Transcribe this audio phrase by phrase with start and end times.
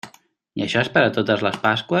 [0.61, 1.89] I això és per a totes les Pasqües?